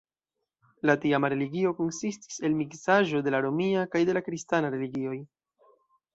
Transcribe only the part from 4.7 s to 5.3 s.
religioj.